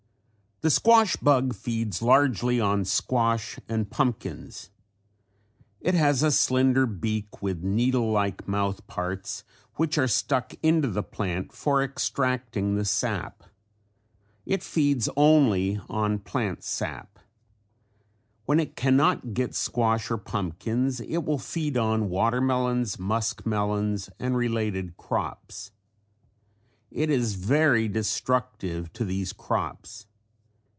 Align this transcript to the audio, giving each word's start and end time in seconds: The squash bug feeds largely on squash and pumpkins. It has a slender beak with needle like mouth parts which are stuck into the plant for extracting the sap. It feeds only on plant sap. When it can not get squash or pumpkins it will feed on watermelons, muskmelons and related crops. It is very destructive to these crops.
The 0.63 0.69
squash 0.69 1.15
bug 1.15 1.55
feeds 1.55 2.03
largely 2.03 2.59
on 2.61 2.85
squash 2.85 3.57
and 3.67 3.89
pumpkins. 3.89 4.69
It 5.79 5.95
has 5.95 6.21
a 6.21 6.29
slender 6.29 6.85
beak 6.85 7.41
with 7.41 7.63
needle 7.63 8.11
like 8.11 8.47
mouth 8.47 8.85
parts 8.85 9.43
which 9.77 9.97
are 9.97 10.07
stuck 10.07 10.53
into 10.61 10.87
the 10.87 11.01
plant 11.01 11.51
for 11.51 11.81
extracting 11.81 12.75
the 12.75 12.85
sap. 12.85 13.41
It 14.45 14.61
feeds 14.61 15.09
only 15.17 15.81
on 15.89 16.19
plant 16.19 16.61
sap. 16.63 17.17
When 18.45 18.59
it 18.59 18.75
can 18.75 18.95
not 18.95 19.33
get 19.33 19.55
squash 19.55 20.11
or 20.11 20.17
pumpkins 20.19 20.99
it 20.99 21.23
will 21.23 21.39
feed 21.39 21.75
on 21.75 22.07
watermelons, 22.07 22.97
muskmelons 22.99 24.11
and 24.19 24.37
related 24.37 24.95
crops. 24.95 25.71
It 26.91 27.09
is 27.09 27.33
very 27.33 27.87
destructive 27.87 28.93
to 28.93 29.03
these 29.03 29.33
crops. 29.33 30.05